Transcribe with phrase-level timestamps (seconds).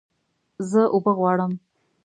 [0.69, 1.53] زه اوبه غواړم